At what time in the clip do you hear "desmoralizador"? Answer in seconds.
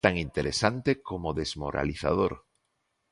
1.39-2.33